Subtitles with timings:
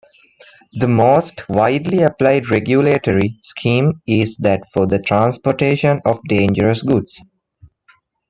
[0.73, 7.21] The most widely applied regulatory scheme is that for the transportation of dangerous goods.